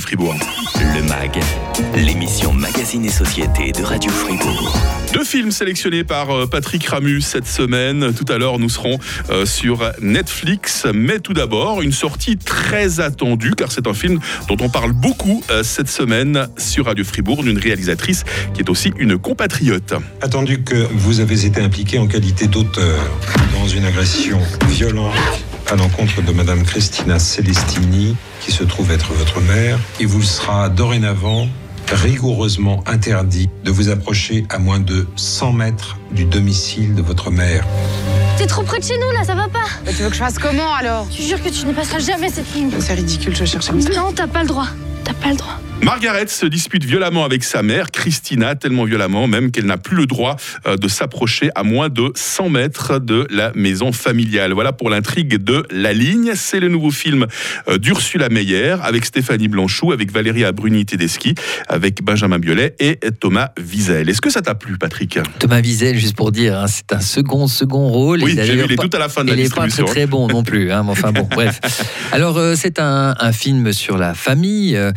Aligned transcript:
Fribourg. 0.00 0.34
Le 0.94 1.02
MAG, 1.02 1.40
l'émission 1.96 2.52
Magazine 2.52 3.04
et 3.04 3.10
Société 3.10 3.72
de 3.72 3.82
Radio 3.82 4.10
Fribourg. 4.10 4.76
Deux 5.12 5.24
films 5.24 5.50
sélectionnés 5.50 6.04
par 6.04 6.30
euh, 6.30 6.46
Patrick 6.46 6.86
Ramus 6.86 7.22
cette 7.22 7.46
semaine. 7.46 8.12
Tout 8.14 8.30
à 8.30 8.38
l'heure, 8.38 8.58
nous 8.58 8.68
serons 8.68 8.98
euh, 9.30 9.46
sur 9.46 9.90
Netflix. 10.00 10.86
Mais 10.92 11.20
tout 11.20 11.32
d'abord, 11.32 11.82
une 11.82 11.92
sortie 11.92 12.36
très 12.36 13.00
attendue, 13.00 13.52
car 13.56 13.72
c'est 13.72 13.86
un 13.86 13.94
film 13.94 14.18
dont 14.48 14.56
on 14.60 14.68
parle 14.68 14.92
beaucoup 14.92 15.42
euh, 15.50 15.62
cette 15.62 15.88
semaine 15.88 16.48
sur 16.56 16.86
Radio 16.86 17.04
Fribourg, 17.04 17.42
d'une 17.42 17.58
réalisatrice 17.58 18.24
qui 18.54 18.60
est 18.60 18.70
aussi 18.70 18.92
une 18.98 19.18
compatriote. 19.18 19.94
Attendu 20.20 20.62
que 20.62 20.86
vous 20.92 21.20
avez 21.20 21.46
été 21.46 21.60
impliqué 21.60 21.98
en 21.98 22.06
qualité 22.06 22.46
d'auteur 22.46 23.00
dans 23.54 23.68
une 23.68 23.84
agression 23.84 24.38
violente 24.68 25.14
à 25.70 25.76
l'encontre 25.76 26.22
de 26.22 26.32
Madame 26.32 26.62
Christina 26.62 27.18
Celestini, 27.18 28.16
qui 28.40 28.52
se 28.52 28.64
trouve 28.64 28.90
être 28.90 29.12
votre 29.12 29.40
mère, 29.40 29.78
il 30.00 30.06
vous 30.06 30.22
sera 30.22 30.68
dorénavant 30.68 31.48
rigoureusement 31.92 32.82
interdit 32.86 33.48
de 33.64 33.70
vous 33.70 33.88
approcher 33.90 34.44
à 34.50 34.58
moins 34.58 34.80
de 34.80 35.06
100 35.16 35.52
mètres 35.52 35.96
du 36.10 36.24
domicile 36.24 36.94
de 36.94 37.02
votre 37.02 37.30
mère. 37.30 37.64
T'es 38.38 38.46
trop 38.46 38.62
près 38.62 38.78
de 38.80 38.84
chez 38.84 38.98
nous 38.98 39.10
là, 39.12 39.24
ça 39.24 39.34
va 39.34 39.48
pas 39.48 39.66
Bah, 39.84 39.92
tu 39.96 40.02
veux 40.02 40.08
que 40.08 40.14
je 40.14 40.20
fasse 40.20 40.38
comment 40.38 40.74
alors? 40.74 41.06
Je 41.10 41.22
jure 41.22 41.42
que 41.42 41.48
tu 41.48 41.64
ne 41.66 41.72
passeras 41.72 42.00
jamais 42.00 42.28
cette 42.28 42.52
ligne. 42.54 42.70
C'est 42.80 42.94
ridicule, 42.94 43.34
je 43.36 43.44
cherche 43.44 43.70
un 43.70 43.74
Non, 43.74 44.12
t'as 44.14 44.26
pas 44.26 44.42
le 44.42 44.48
droit. 44.48 44.68
T'as 45.04 45.14
pas 45.14 45.30
le 45.30 45.36
droit. 45.36 45.58
Margaret 45.82 46.26
se 46.26 46.46
dispute 46.46 46.84
violemment 46.84 47.24
avec 47.24 47.44
sa 47.44 47.62
mère, 47.62 47.92
Christina, 47.92 48.56
tellement 48.56 48.84
violemment 48.84 49.28
même 49.28 49.52
qu'elle 49.52 49.66
n'a 49.66 49.76
plus 49.76 49.96
le 49.96 50.06
droit 50.06 50.34
euh, 50.66 50.76
de 50.76 50.88
s'approcher 50.88 51.50
à 51.54 51.62
moins 51.62 51.88
de 51.88 52.10
100 52.14 52.48
mètres 52.48 52.98
de 52.98 53.26
la 53.30 53.52
maison 53.54 53.92
familiale. 53.92 54.52
Voilà 54.52 54.72
pour 54.72 54.90
l'intrigue 54.90 55.36
de 55.36 55.64
La 55.70 55.92
Ligne. 55.92 56.32
C'est 56.34 56.58
le 56.58 56.68
nouveau 56.68 56.90
film 56.90 57.26
euh, 57.68 57.78
d'Ursula 57.78 58.28
Meyer 58.30 58.76
avec 58.82 59.04
Stéphanie 59.04 59.46
Blanchou, 59.46 59.92
avec 59.92 60.10
Valérie 60.10 60.42
Bruni-Tedeschi, 60.52 61.34
avec 61.68 62.02
Benjamin 62.02 62.40
Biolay 62.40 62.74
et 62.80 62.98
Thomas 63.20 63.50
Wiesel. 63.58 64.08
Est-ce 64.08 64.20
que 64.20 64.30
ça 64.30 64.42
t'a 64.42 64.56
plu, 64.56 64.78
Patrick? 64.78 65.20
Thomas 65.38 65.60
Wiesel, 65.60 65.96
juste 65.98 66.16
pour 66.16 66.32
dire, 66.32 66.58
hein, 66.58 66.66
c'est 66.66 66.92
un 66.94 67.00
second 67.00 67.46
second 67.46 67.88
rôle. 67.90 68.24
Oui, 68.24 68.32
j'ai 68.34 68.56
vu, 68.56 68.62
il 68.66 68.72
est 68.72 68.76
pas- 68.76 68.88
tout 68.88 68.96
à 68.96 68.98
la 68.98 69.08
fin 69.08 69.22
de 69.24 69.30
la 69.30 69.36
Il 69.36 69.42
n'est 69.44 69.48
pas 69.50 69.56
très, 69.56 69.66
distribution. 69.66 69.94
très 69.94 70.06
bon 70.06 70.26
non 70.26 70.42
plus. 70.42 70.72
hein, 70.72 70.82
mais 70.84 70.90
enfin 70.90 71.12
bon, 71.12 71.28
bref. 71.30 71.60
Alors, 72.12 72.38
euh, 72.38 72.54
c'est 72.56 72.80
un, 72.80 73.14
un 73.20 73.32
film 73.32 73.72
sur 73.72 73.98
la 73.98 74.14
famille. 74.14 74.74
euh, 74.76 74.90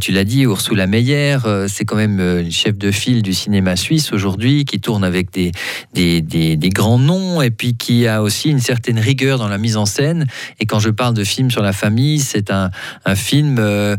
tu 0.00 0.12
l'as 0.12 0.23
dit, 0.24 0.42
Ursula 0.42 0.86
Meyer, 0.86 1.38
euh, 1.44 1.66
c'est 1.68 1.84
quand 1.84 1.96
même 1.96 2.20
euh, 2.20 2.40
une 2.40 2.52
chef 2.52 2.76
de 2.76 2.90
file 2.90 3.22
du 3.22 3.34
cinéma 3.34 3.76
suisse 3.76 4.12
aujourd'hui, 4.12 4.64
qui 4.64 4.80
tourne 4.80 5.04
avec 5.04 5.32
des, 5.32 5.52
des, 5.94 6.68
grands 6.70 6.98
noms 6.98 7.42
et 7.42 7.50
puis 7.50 7.76
qui 7.76 8.06
a 8.06 8.22
aussi 8.22 8.50
une 8.50 8.58
certaine 8.58 8.98
rigueur 8.98 9.38
dans 9.38 9.48
la 9.48 9.58
mise 9.58 9.76
en 9.76 9.86
scène. 9.86 10.26
Et 10.60 10.66
quand 10.66 10.78
je 10.78 10.90
parle 10.90 11.14
de 11.14 11.24
film 11.24 11.50
sur 11.50 11.62
la 11.62 11.72
famille, 11.72 12.18
c'est 12.18 12.50
un, 12.50 12.70
un 13.04 13.14
film 13.14 13.56
euh, 13.58 13.96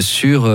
sur 0.00 0.48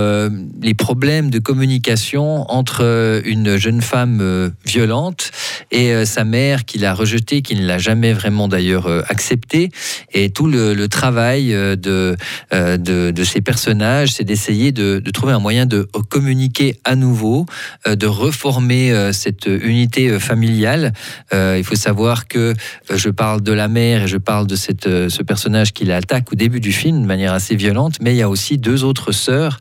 les 0.62 0.74
problèmes 0.74 1.30
de 1.30 1.38
communication 1.38 2.50
entre 2.50 3.22
une 3.24 3.56
jeune 3.56 3.82
femme 3.82 4.52
violente 4.64 5.30
et 5.70 6.04
sa 6.04 6.24
mère 6.24 6.64
qui 6.64 6.78
l'a 6.78 6.94
rejetée, 6.94 7.42
qui 7.42 7.54
ne 7.54 7.66
l'a 7.66 7.78
jamais 7.78 8.12
vraiment 8.12 8.48
d'ailleurs 8.48 8.88
acceptée. 9.08 9.70
Et 10.12 10.30
tout 10.30 10.46
le, 10.46 10.86
travail 10.88 11.48
de, 11.48 12.16
de, 12.52 13.10
de 13.10 13.24
ces 13.24 13.40
personnages, 13.40 14.12
c'est 14.12 14.24
d'essayer 14.24 14.72
de, 14.72 15.00
de 15.04 15.07
trouver 15.10 15.32
un 15.32 15.38
moyen 15.38 15.66
de 15.66 15.88
communiquer 16.08 16.78
à 16.84 16.96
nouveau, 16.96 17.46
euh, 17.86 17.96
de 17.96 18.06
reformer 18.06 18.92
euh, 18.92 19.12
cette 19.12 19.46
unité 19.46 20.08
euh, 20.08 20.18
familiale. 20.18 20.92
Il 21.32 21.64
faut 21.64 21.74
savoir 21.74 22.28
que 22.28 22.54
je 22.90 23.08
parle 23.10 23.42
de 23.42 23.52
la 23.52 23.68
mère 23.68 24.04
et 24.04 24.08
je 24.08 24.16
parle 24.16 24.46
de 24.46 24.56
cette, 24.56 24.84
ce 24.84 25.22
personnage 25.22 25.72
qui 25.72 25.84
l'attaque 25.84 26.32
au 26.32 26.36
début 26.36 26.60
du 26.60 26.72
film 26.72 27.02
de 27.02 27.06
manière 27.06 27.32
assez 27.32 27.56
violente, 27.56 27.96
mais 28.00 28.14
il 28.14 28.16
y 28.16 28.22
a 28.22 28.28
aussi 28.28 28.58
deux 28.58 28.84
autres 28.84 29.12
sœurs 29.12 29.60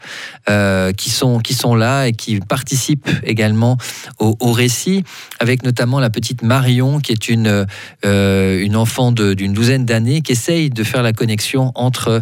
qui, 0.96 1.10
sont, 1.10 1.40
qui 1.40 1.54
sont 1.54 1.76
là 1.76 2.08
et 2.08 2.14
qui 2.14 2.40
participent 2.40 3.10
également 3.24 3.78
au, 4.20 4.52
récit, 4.52 5.04
avec 5.40 5.64
notamment 5.64 6.00
la 6.00 6.10
petite 6.10 6.42
Marion, 6.42 7.00
qui 7.00 7.12
est 7.12 7.30
une, 7.30 7.66
une 8.04 8.76
enfant 8.76 9.12
de- 9.12 9.34
d'une 9.34 9.54
douzaine 9.54 9.86
d'années, 9.86 10.22
qui 10.22 10.34
essaye 10.34 10.70
de 10.70 10.84
faire 10.84 11.04
la 11.04 11.14
connexion 11.14 11.72
entre 11.76 12.22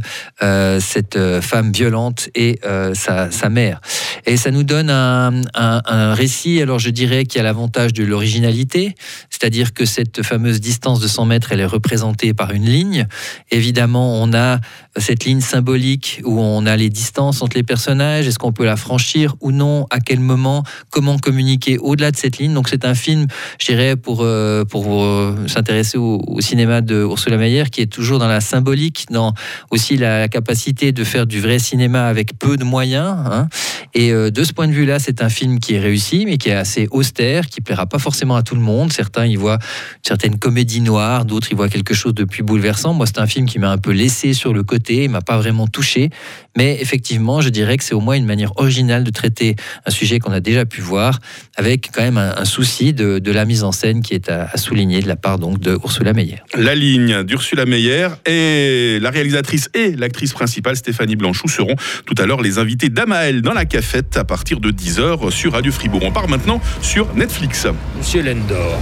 cette 0.80 1.19
femme 1.41 1.72
violente 1.72 2.30
et 2.35 2.59
euh, 2.66 2.94
sa, 3.31 3.50
mère. 3.50 3.81
Et 4.26 4.38
ça 4.38 4.52
nous 4.52 4.64
donne 4.64 4.90
un, 4.90 5.42
un- 5.53 6.14
récit, 6.14 6.62
alors 6.62 6.80
je 6.80 6.90
dirais, 6.90 7.26
qui 7.26 7.40
a 7.40 7.44
l'avantage 7.44 7.94
de 7.94 8.03
l'originalité, 8.03 8.96
c'est-à-dire 9.30 9.74
que 9.74 9.86
cette 9.86 10.24
fameuse 10.24 10.62
distance 10.62 11.00
de 11.00 11.08
100 11.08 11.26
mètres, 11.26 11.52
elle 11.52 11.59
est 11.59 11.66
représentée 11.66 12.34
par 12.34 12.52
une 12.52 12.66
ligne. 12.66 13.08
Évidemment, 13.52 14.22
on 14.22 14.34
a 14.34 14.59
cette 14.98 15.26
ligne 15.26 15.42
symbolique 15.42 16.22
où 16.24 16.40
on 16.40 16.66
a 16.66 16.76
les 16.76 16.90
distances 16.90 17.42
entre 17.42 17.58
les 17.58 17.64
personnages. 17.64 18.28
Est-ce 18.28 18.40
qu'on 18.40 18.53
peut 18.53 18.66
la 18.66 18.78
franchir 18.78 19.36
ou 19.42 19.52
non 19.52 19.88
À 19.90 20.00
quel 20.00 20.20
moment 20.20 20.64
Comment 20.90 21.18
communiquer 21.18 21.78
au-delà 21.78 22.12
de 22.12 22.18
cette 22.18 22.38
ligne 22.38 22.53
Donc 22.53 22.70
c'est 22.70 22.86
un 22.86 22.96
film, 22.96 23.28
je 23.59 23.68
dirais, 23.68 23.96
pour, 23.96 24.22
euh, 24.22 24.64
pour 24.66 25.03
euh, 25.03 25.36
s'intéresser 25.47 25.97
au, 25.97 26.22
cinéma 26.40 26.82
de 26.82 26.96
Ursula 27.02 27.38
Meyer, 27.38 27.66
qui 27.72 27.82
est 27.82 27.92
toujours 27.92 28.20
dans 28.20 28.28
la 28.28 28.42
symbolique, 28.42 29.06
dans 29.09 29.34
aussi 29.72 29.97
la 29.97 30.28
capacité 30.28 30.92
de 30.92 31.03
faire 31.03 31.26
du 31.26 31.42
vrai 31.42 31.59
cinéma 31.59 32.08
avec 32.08 32.38
peu 32.38 32.58
de 32.58 32.64
moyens. 32.64 33.05
Hein. 33.08 33.48
Et 33.94 34.12
euh, 34.12 34.30
de 34.30 34.44
ce 34.44 34.52
point 34.52 34.68
de 34.68 34.74
vue-là, 34.74 35.00
c'est 35.00 35.22
un 35.22 35.30
film 35.30 35.60
qui 35.60 35.76
est 35.76 35.80
réussi, 35.80 36.26
mais 36.26 36.38
qui 36.38 36.50
est 36.50 36.56
assez 36.56 36.88
austère, 36.92 37.48
qui 37.48 37.62
plaira 37.62 37.86
pas 37.86 37.98
forcément 37.98 38.36
à 38.36 38.44
tout 38.44 38.56
le 38.56 38.62
monde. 38.62 38.92
Certains 38.92 39.26
y 39.26 39.36
voient 39.36 39.56
une 39.56 40.08
certaine 40.08 40.38
comédie 40.38 40.82
noire, 40.82 41.24
d'autres 41.24 41.52
y 41.52 41.56
voient 41.56 41.70
quelque 41.70 41.94
chose 41.94 42.14
de 42.14 42.26
plus 42.26 42.44
bouleversant. 42.44 42.94
Moi, 42.94 43.06
c'est 43.06 43.20
un 43.20 43.28
film 43.28 43.46
qui 43.46 43.58
m'a 43.58 43.72
un 43.72 43.78
peu 43.78 43.92
laissé 43.92 44.34
sur 44.34 44.54
le 44.54 44.64
côté, 44.64 45.08
m'a 45.08 45.22
pas 45.22 45.38
vraiment 45.38 45.68
touché. 45.68 46.10
Mais 46.58 46.78
effectivement, 46.82 47.42
je 47.42 47.50
dirais 47.50 47.78
que 47.78 47.84
c'est 47.84 47.94
au 47.94 48.02
moins 48.02 48.16
une 48.16 48.26
manière 48.26 48.58
originale 48.58 49.04
de 49.04 49.12
traiter 49.12 49.56
un 49.86 49.92
sujet 49.92 50.20
qu'on 50.20 50.32
a 50.32 50.40
déjà 50.42 50.66
pu 50.66 50.82
voir, 50.82 51.20
avec 51.56 51.90
quand 51.94 52.02
même 52.02 52.18
un, 52.18 52.46
souci 52.46 52.94
de, 52.94 53.32
la 53.32 53.46
mise 53.46 53.64
en 53.64 53.72
scène 53.72 54.02
qui 54.02 54.14
est 54.14 54.30
à, 54.30 54.50
à 54.52 54.58
souligner 54.58 55.02
de 55.02 55.08
la 55.08 55.16
part 55.16 55.40
donc 55.40 55.60
de 55.60 55.78
Ursula 55.84 56.14
Meyer. 56.14 56.42
La 56.58 56.76
ligne 56.76 57.24
d'Ursula 57.24 57.66
Meyer 57.66 58.08
et 58.26 59.00
la 59.02 59.10
réalisatrice 59.10 59.70
et 59.74 59.96
l'actrice 59.96 60.34
principale 60.34 60.76
Stéphanie 60.76 61.16
Blanchou 61.16 61.48
seront 61.48 61.76
tout 62.06 62.16
à 62.18 62.26
l'heure 62.26 62.42
les 62.42 62.58
invités 62.58 62.90
d'Amael 62.96 63.42
dans 63.42 63.52
la 63.52 63.66
cafette 63.66 64.16
à 64.16 64.24
partir 64.24 64.62
de 64.62 64.72
10h 64.72 65.30
sur 65.30 65.52
Radio 65.52 65.70
Fribourg. 65.70 66.02
On 66.06 66.14
part 66.14 66.30
maintenant 66.30 66.62
sur 66.82 67.14
Netflix. 67.14 67.68
Monsieur 67.98 68.24
Lendor, 68.24 68.80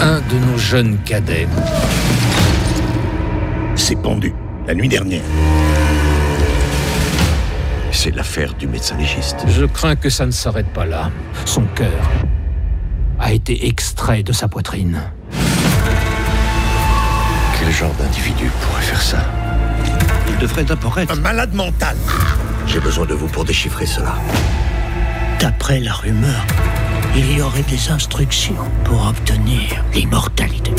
un 0.00 0.20
de 0.20 0.50
nos 0.50 0.58
jeunes 0.58 0.98
cadets 1.04 1.46
s'est 3.76 3.94
pendu 3.94 4.34
la 4.66 4.74
nuit 4.74 4.88
dernière. 4.88 5.22
C'est 7.92 8.10
l'affaire 8.10 8.54
du 8.54 8.66
médecin 8.66 8.96
légiste. 8.96 9.46
Je 9.46 9.64
crains 9.64 9.94
que 9.94 10.10
ça 10.10 10.26
ne 10.26 10.32
s'arrête 10.32 10.68
pas 10.72 10.84
là. 10.84 11.12
Son 11.44 11.62
cœur 11.76 12.10
a 13.20 13.32
été 13.32 13.68
extrait 13.68 14.24
de 14.24 14.32
sa 14.32 14.48
poitrine. 14.48 15.00
Quel 17.58 17.72
genre 17.72 17.94
d'individu 17.94 18.50
pourrait 18.60 18.82
faire 18.82 19.02
ça? 19.02 19.37
D'abord 20.38 20.98
être 20.98 21.12
un 21.12 21.20
malade 21.20 21.52
mental. 21.52 21.96
J'ai 22.66 22.78
besoin 22.78 23.06
de 23.06 23.14
vous 23.14 23.26
pour 23.26 23.44
déchiffrer 23.44 23.86
cela. 23.86 24.14
D'après 25.40 25.80
la 25.80 25.92
rumeur, 25.92 26.46
il 27.16 27.38
y 27.38 27.42
aurait 27.42 27.62
des 27.62 27.90
instructions 27.90 28.54
pour 28.84 29.08
obtenir 29.08 29.84
l'immortalité. 29.94 30.72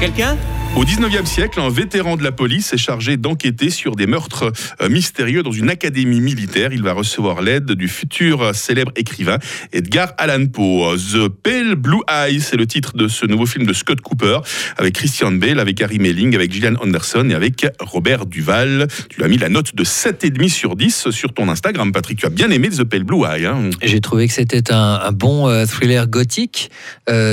Quelqu'un? 0.00 0.36
Au 0.74 0.84
19e 0.84 1.26
siècle, 1.26 1.60
un 1.60 1.68
vétéran 1.68 2.16
de 2.16 2.24
la 2.24 2.32
police 2.32 2.72
est 2.72 2.78
chargé 2.78 3.18
d'enquêter 3.18 3.68
sur 3.68 3.94
des 3.94 4.06
meurtres 4.06 4.50
euh, 4.80 4.88
mystérieux 4.88 5.42
dans 5.42 5.52
une 5.52 5.68
académie 5.68 6.22
militaire. 6.22 6.72
Il 6.72 6.82
va 6.82 6.94
recevoir 6.94 7.42
l'aide 7.42 7.72
du 7.72 7.88
futur 7.88 8.40
euh, 8.40 8.52
célèbre 8.54 8.90
écrivain 8.96 9.38
Edgar 9.74 10.14
Allan 10.16 10.46
Poe. 10.46 10.96
The 10.96 11.28
Pale 11.28 11.74
Blue 11.74 12.00
Eyes, 12.10 12.40
c'est 12.40 12.56
le 12.56 12.66
titre 12.66 12.96
de 12.96 13.06
ce 13.06 13.26
nouveau 13.26 13.44
film 13.44 13.66
de 13.66 13.74
Scott 13.74 14.00
Cooper 14.00 14.38
avec 14.78 14.94
Christian 14.94 15.32
Bale, 15.32 15.60
avec 15.60 15.78
Harry 15.82 15.98
Melling, 15.98 16.34
avec 16.34 16.50
Gillian 16.50 16.76
Anderson 16.80 17.28
et 17.28 17.34
avec 17.34 17.66
Robert 17.78 18.24
Duval. 18.24 18.88
Tu 19.10 19.22
as 19.22 19.28
mis 19.28 19.36
la 19.36 19.50
note 19.50 19.74
de 19.74 19.84
7,5 19.84 20.48
sur 20.48 20.74
10 20.74 21.10
sur 21.10 21.34
ton 21.34 21.50
Instagram, 21.50 21.92
Patrick. 21.92 22.18
Tu 22.18 22.24
as 22.24 22.30
bien 22.30 22.50
aimé 22.50 22.70
The 22.70 22.84
Pale 22.84 23.04
Blue 23.04 23.26
Eye. 23.26 23.44
hein 23.44 23.68
J'ai 23.82 24.00
trouvé 24.00 24.26
que 24.26 24.32
c'était 24.32 24.72
un, 24.72 25.12
bon 25.12 25.48
euh, 25.48 25.66
thriller 25.66 26.08
gothique, 26.08 26.70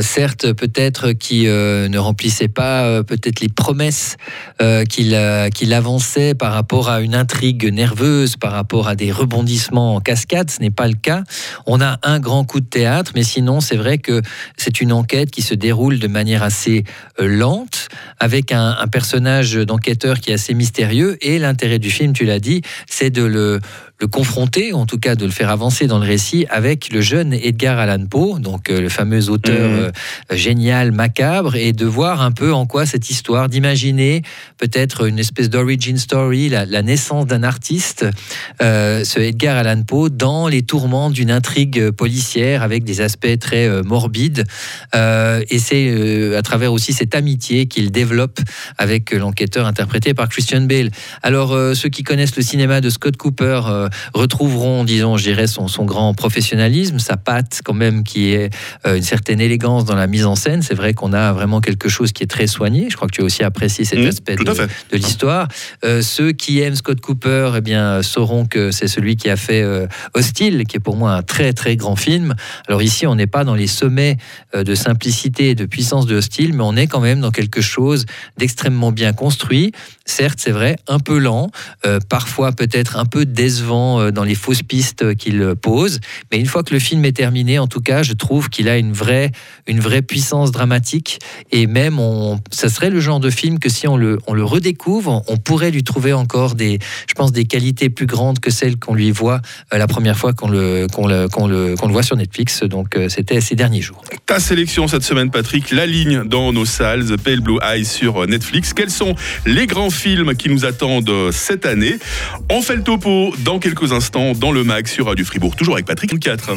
certes 0.01 0.51
peut-être 0.51 1.13
qui 1.13 1.45
ne 1.45 1.97
remplissait 1.97 2.49
pas 2.49 2.99
euh, 2.99 3.03
peut-être 3.29 3.41
les 3.41 3.49
promesses 3.49 4.17
euh, 4.61 4.85
qu'il 4.85 5.13
euh, 5.13 5.49
qu'il 5.49 5.73
avançait 5.73 6.33
par 6.33 6.53
rapport 6.53 6.89
à 6.89 7.01
une 7.01 7.13
intrigue 7.13 7.71
nerveuse, 7.71 8.37
par 8.37 8.51
rapport 8.51 8.87
à 8.87 8.95
des 8.95 9.11
rebondissements 9.11 9.95
en 9.95 9.99
cascade. 9.99 10.49
Ce 10.49 10.59
n'est 10.59 10.71
pas 10.71 10.87
le 10.87 10.95
cas. 10.95 11.23
On 11.67 11.79
a 11.79 11.99
un 12.03 12.19
grand 12.19 12.43
coup 12.43 12.59
de 12.59 12.65
théâtre, 12.65 13.11
mais 13.15 13.23
sinon 13.23 13.61
c'est 13.61 13.75
vrai 13.75 13.99
que 13.99 14.21
c'est 14.57 14.81
une 14.81 14.91
enquête 14.91 15.29
qui 15.29 15.41
se 15.41 15.53
déroule 15.53 15.99
de 15.99 16.07
manière 16.07 16.41
assez 16.41 16.83
euh, 17.19 17.27
lente, 17.27 17.89
avec 18.19 18.51
un 18.51 18.75
personnage 18.91 19.53
d'enquêteur 19.53 20.19
qui 20.19 20.31
est 20.31 20.33
assez 20.33 20.53
mystérieux. 20.53 21.17
Et 21.21 21.37
l'intérêt 21.37 21.79
du 21.79 21.91
film, 21.91 22.13
tu 22.13 22.25
l'as 22.25 22.39
dit, 22.39 22.61
c'est 22.87 23.09
de 23.09 23.23
le 23.23 23.59
le 23.99 24.07
confronter, 24.07 24.73
en 24.73 24.85
tout 24.85 24.97
cas 24.97 25.15
de 25.15 25.25
le 25.25 25.31
faire 25.31 25.49
avancer 25.49 25.87
dans 25.87 25.99
le 25.99 26.05
récit 26.05 26.45
avec 26.49 26.91
le 26.91 27.01
jeune 27.01 27.33
Edgar 27.33 27.77
Allan 27.79 28.05
Poe, 28.05 28.39
donc 28.39 28.69
euh, 28.69 28.79
le 28.79 28.89
fameux 28.89 29.29
auteur 29.29 29.69
Mhm. 29.69 29.79
euh, 29.79 29.91
génial, 30.35 30.91
macabre, 30.91 31.55
et 31.55 31.73
de 31.73 31.85
voir 31.85 32.21
un 32.21 32.31
peu 32.31 32.53
en 32.53 32.65
quoi 32.65 32.85
cette 32.85 33.07
l'histoire, 33.07 33.49
d'imaginer 33.49 34.21
peut-être 34.57 35.07
une 35.07 35.19
espèce 35.19 35.49
d'origin 35.49 35.97
story, 35.97 36.49
la, 36.49 36.65
la 36.65 36.81
naissance 36.81 37.25
d'un 37.25 37.43
artiste, 37.43 38.05
euh, 38.61 39.03
ce 39.03 39.19
Edgar 39.19 39.57
Allan 39.57 39.83
Poe, 39.83 40.09
dans 40.09 40.47
les 40.47 40.61
tourments 40.63 41.09
d'une 41.09 41.31
intrigue 41.31 41.91
policière 41.91 42.63
avec 42.63 42.83
des 42.83 43.01
aspects 43.01 43.37
très 43.39 43.67
morbides. 43.83 44.45
Et 44.95 45.59
c'est 45.59 46.35
à 46.35 46.41
travers 46.41 46.71
aussi 46.73 46.93
cette 46.93 47.15
amitié 47.15 47.65
qu'il 47.67 47.91
développe 47.91 48.39
avec 48.77 49.11
l'enquêteur 49.11 49.65
interprété 49.65 50.13
par 50.13 50.29
Christian 50.29 50.61
Bale. 50.61 50.91
Alors, 51.23 51.53
euh, 51.53 51.73
ceux 51.73 51.89
qui 51.89 52.03
connaissent 52.03 52.35
le 52.35 52.43
cinéma 52.43 52.81
de 52.81 52.89
Scott 52.89 53.17
Cooper 53.17 53.61
euh, 53.67 53.88
retrouveront, 54.13 54.83
disons, 54.83 55.17
je 55.17 55.23
dirais, 55.23 55.47
son, 55.47 55.67
son 55.67 55.85
grand 55.85 56.13
professionnalisme, 56.13 56.99
sa 56.99 57.17
patte 57.17 57.61
quand 57.63 57.73
même 57.73 58.03
qui 58.03 58.33
est 58.33 58.53
euh, 58.85 58.97
une 58.97 59.03
certaine 59.03 59.39
élégance 59.39 59.85
dans 59.85 59.95
la 59.95 60.07
mise 60.07 60.25
en 60.25 60.35
scène. 60.35 60.61
C'est 60.61 60.75
vrai 60.75 60.93
qu'on 60.93 61.13
a 61.13 61.31
vraiment 61.33 61.61
quelque 61.61 61.89
chose 61.89 62.11
qui 62.11 62.23
est 62.23 62.27
très 62.27 62.47
soigné. 62.47 62.89
Je 62.89 62.95
crois 62.95 63.07
que 63.07 63.13
tu 63.13 63.21
as 63.21 63.25
aussi 63.25 63.43
apprécié 63.43 63.85
cet 63.85 63.99
Mmh, 64.03 64.07
aspect 64.07 64.35
de, 64.35 64.97
l'histoire. 64.97 65.47
Euh, 65.83 66.01
ceux 66.01 66.31
qui 66.31 66.59
aiment 66.61 66.75
Scott 66.75 67.01
Cooper 67.01 67.51
eh 67.57 67.61
bien, 67.61 68.01
sauront 68.01 68.45
que 68.45 68.71
c'est 68.71 68.87
celui 68.87 69.15
qui 69.15 69.29
a 69.29 69.35
fait 69.35 69.61
euh, 69.61 69.87
Hostile, 70.13 70.65
qui 70.67 70.77
est 70.77 70.81
pour 70.81 70.95
moi 70.95 71.13
un 71.13 71.21
très 71.21 71.53
très 71.53 71.75
grand 71.75 71.95
film. 71.95 72.35
Alors 72.67 72.81
ici, 72.81 73.07
on 73.07 73.15
n'est 73.15 73.27
pas 73.27 73.43
dans 73.43 73.55
les 73.55 73.67
sommets 73.67 74.17
euh, 74.55 74.63
de 74.63 74.75
simplicité 74.75 75.49
et 75.49 75.55
de 75.55 75.65
puissance 75.65 76.05
de 76.05 76.15
Hostile, 76.15 76.53
mais 76.53 76.63
on 76.63 76.75
est 76.75 76.87
quand 76.87 77.01
même 77.01 77.21
dans 77.21 77.31
quelque 77.31 77.61
chose 77.61 78.05
d'extrêmement 78.37 78.91
bien 78.91 79.13
construit. 79.13 79.71
Certes, 80.09 80.39
c'est 80.41 80.51
vrai, 80.51 80.75
un 80.87 80.97
peu 80.97 81.19
lent, 81.19 81.51
euh, 81.85 81.99
parfois 82.09 82.51
peut-être 82.51 82.97
un 82.97 83.05
peu 83.05 83.27
décevant 83.27 84.01
euh, 84.01 84.11
dans 84.11 84.23
les 84.23 84.33
fausses 84.33 84.63
pistes 84.63 85.13
qu'il 85.13 85.53
pose, 85.61 85.99
mais 86.31 86.39
une 86.39 86.47
fois 86.47 86.63
que 86.63 86.73
le 86.73 86.79
film 86.79 87.05
est 87.05 87.11
terminé, 87.11 87.59
en 87.59 87.67
tout 87.67 87.79
cas, 87.79 88.01
je 88.01 88.13
trouve 88.13 88.49
qu'il 88.49 88.69
a 88.69 88.79
une 88.79 88.91
vraie, 88.91 89.31
une 89.67 89.79
vraie 89.79 90.01
puissance 90.01 90.49
dramatique 90.49 91.19
et 91.51 91.67
même, 91.67 91.99
on, 91.99 92.39
ça 92.49 92.69
serait 92.69 92.89
le 92.89 92.99
genre 92.99 93.19
de 93.19 93.29
film 93.29 93.59
que 93.59 93.69
si 93.69 93.87
on 93.87 93.97
le, 93.97 94.17
on 94.25 94.33
le 94.33 94.43
redécouvre, 94.43 95.21
on 95.27 95.37
pourrait 95.37 95.69
lui 95.69 95.83
trouver 95.83 96.11
encore 96.11 96.55
des, 96.55 96.79
je 97.07 97.13
pense, 97.13 97.31
des 97.31 97.45
qualités 97.45 97.91
plus 97.91 98.07
grandes 98.07 98.39
que 98.39 98.49
celles 98.49 98.77
qu'on 98.77 98.95
lui 98.95 99.11
voit 99.11 99.41
euh, 99.75 99.77
la 99.77 99.85
première 99.85 100.17
fois 100.17 100.33
qu'on 100.33 100.49
le, 100.49 100.87
qu'on 100.91 101.05
le, 101.05 101.27
qu'on 101.27 101.45
le, 101.47 101.75
voit 101.93 102.01
sur 102.01 102.17
Netflix. 102.17 102.63
Donc, 102.63 102.97
c'était 103.09 103.41
ces 103.41 103.55
derniers 103.55 103.81
jours. 103.81 104.03
Ta 104.25 104.39
sélection 104.39 104.87
cette 104.87 105.03
semaine, 105.03 105.29
Patrick, 105.29 105.69
la 105.69 105.85
ligne 105.85 106.23
dans 106.23 106.51
nos 106.51 106.65
salles, 106.65 107.05
The 107.05 107.17
Pale 107.17 107.41
Blue 107.41 107.59
Eye 107.61 107.85
sur 107.85 108.25
Netflix. 108.25 108.73
Quels 108.73 108.89
sont 108.89 109.13
les 109.45 109.67
grands 109.67 109.91
films 109.91 109.98
qui 110.37 110.49
nous 110.49 110.63
attendent 110.63 111.11
cette 111.31 111.65
année 111.65 111.97
On 112.49 112.61
fait 112.61 112.77
le 112.77 112.83
topo 112.83 113.33
dans 113.39 113.59
quelques 113.59 113.91
instants 113.91 114.31
dans 114.31 114.53
le 114.53 114.63
MAG 114.63 114.87
sur 114.87 115.07
Radio 115.07 115.25
Fribourg, 115.25 115.57
toujours 115.57 115.73
avec 115.73 115.85
Patrick 115.85 116.17
4. 116.17 116.51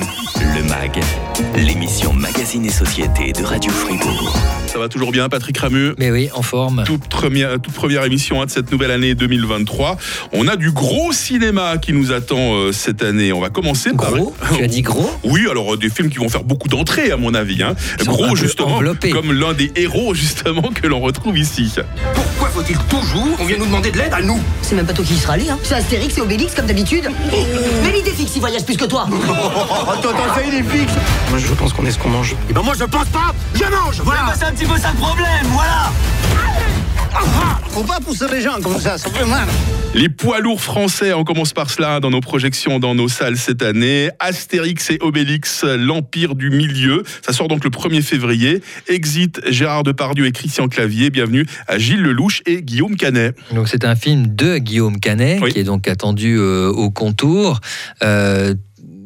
Le 0.57 0.63
MAG, 0.69 1.01
l'émission 1.57 2.13
Magazine 2.13 2.65
et 2.67 2.71
Société 2.71 3.33
de 3.33 3.43
Radio 3.43 3.73
Fribourg. 3.73 4.39
Ça 4.67 4.79
va 4.79 4.89
toujours 4.89 5.11
bien, 5.11 5.29
Patrick 5.29 5.59
Ramu? 5.59 5.93
Mais 5.99 6.13
oui, 6.13 6.29
en 6.35 6.43
forme. 6.43 6.85
toute 6.87 7.09
première, 7.09 7.61
toute 7.61 7.75
première 7.75 8.05
émission 8.05 8.41
hein, 8.41 8.47
de 8.47 8.51
cette 8.51 8.71
nouvelle 8.71 8.93
année 8.93 9.15
2023. 9.17 9.97
On 10.33 10.47
a 10.47 10.55
du 10.55 10.71
gros 10.71 11.13
cinéma 11.13 11.79
qui 11.79 11.93
nous 11.93 12.13
attend 12.13 12.55
euh, 12.55 12.73
cette 12.73 13.03
année. 13.03 13.33
On 13.33 13.41
va 13.41 13.51
commencer 13.51 13.91
par... 13.93 14.13
Gros? 14.13 14.35
Tu 14.57 14.63
as 14.63 14.69
dit 14.69 14.83
gros? 14.83 15.11
Oui, 15.25 15.47
alors 15.51 15.75
euh, 15.75 15.77
des 15.77 15.91
films 15.91 16.11
qui 16.11 16.19
vont 16.19 16.29
faire 16.29 16.45
beaucoup 16.45 16.69
d'entrées 16.69 17.11
à 17.11 17.17
mon 17.17 17.35
avis. 17.35 17.61
hein. 17.63 17.75
Gros 18.05 18.37
justement, 18.37 18.77
enveloppés. 18.77 19.11
comme 19.11 19.33
l'un 19.33 19.53
des 19.53 19.73
héros 19.75 20.15
justement 20.23 20.71
que 20.73 20.87
l'on 20.87 21.01
retrouve 21.01 21.37
ici. 21.37 21.71
Pourquoi 22.15 22.42
faut-il 22.53 22.77
toujours 22.79 23.37
qu'on 23.37 23.45
vienne 23.45 23.61
nous 23.61 23.67
demander 23.67 23.91
de 23.91 23.99
l'aide 23.99 24.13
à 24.13 24.21
nous 24.21 24.41
C'est 24.61 24.75
même 24.75 24.87
pas 24.87 24.93
toi 24.93 25.05
qui 25.05 25.15
y 25.15 25.19
sera 25.19 25.35
allé, 25.35 25.49
hein. 25.49 25.59
C'est 25.63 25.75
Astérix 25.75 26.17
et 26.19 26.21
Obélix 26.21 26.55
comme 26.55 26.67
d'habitude. 26.67 27.09
Mais 27.83 27.93
l'idée 27.93 28.11
fixe, 28.11 28.33
il 28.37 28.41
voyage 28.41 28.65
plus 28.65 28.77
que 28.77 28.85
toi. 28.85 29.07
Toi, 30.03 30.13
t'en 30.13 30.35
fais, 30.35 30.49
il 30.49 30.55
est 30.55 30.63
fixe 30.63 30.93
Moi, 31.31 31.39
je 31.39 31.53
pense 31.55 31.73
qu'on 31.73 31.87
est 31.87 31.91
ce 31.91 31.99
qu'on 31.99 32.09
mange. 32.09 32.35
Et 32.51 32.53
ben 32.53 32.63
moi, 32.63 32.75
je 32.79 32.85
pense 32.85 33.07
pas 33.07 33.33
Je 33.55 33.65
mange 33.65 34.01
Voilà 34.03 34.35
c'est 34.39 34.45
un 34.45 34.53
petit 34.53 34.65
peu 34.65 34.77
ça 34.79 34.91
le 34.91 34.99
problème, 34.99 35.47
voilà. 35.49 35.93
Faut 37.71 37.83
pas 37.83 38.01
pousser 38.01 38.27
les 38.31 38.41
gens 38.41 38.61
comme 38.63 38.81
ça, 38.81 38.99
ça 38.99 39.11
fait 39.11 39.25
mal 39.25 39.47
Les 39.95 40.09
poids 40.09 40.41
lourds 40.41 40.63
français, 40.63 41.13
on 41.13 41.23
commence 41.23 41.53
par 41.53 41.69
cela 41.69 42.01
dans 42.01 42.09
nos 42.09 42.21
projections, 42.23 42.79
dans 42.81 42.95
nos 42.95 43.09
salles 43.09 43.37
cette 43.37 43.63
année. 43.63 44.09
Astérix 44.21 44.91
et 44.91 44.97
Obélix, 45.03 45.65
l'Empire 45.65 46.35
du 46.35 46.49
Milieu. 46.49 47.03
Ça 47.21 47.35
sort 47.35 47.47
donc 47.47 47.63
le 47.63 47.69
1er 47.69 48.01
février. 48.01 48.63
Exit 48.89 49.43
Gérard 49.51 49.83
Depardieu 49.83 50.25
et 50.27 50.33
Christian 50.33 50.69
Clavier. 50.69 51.11
Bienvenue 51.11 51.45
à 51.69 51.77
Gilles 51.79 52.01
Lelouch 52.01 52.41
et 52.47 52.63
Guillaume 52.63 52.97
Canet. 52.97 53.37
Donc 53.55 53.69
c'est 53.69 53.85
un 53.85 53.95
film 53.95 54.35
de 54.35 54.57
Guillaume 54.57 54.99
Canet 54.99 55.41
Oui. 55.43 55.53
qui 55.53 55.59
est 55.59 55.65
donc 55.65 55.87
attendu 55.87 56.37
euh, 56.39 56.69
au 56.71 56.91
contour. 56.91 57.61
Euh, 58.03 58.55